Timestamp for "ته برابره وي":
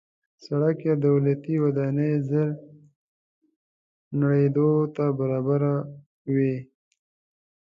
4.95-6.55